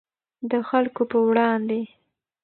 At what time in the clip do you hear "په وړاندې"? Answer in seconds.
1.11-1.81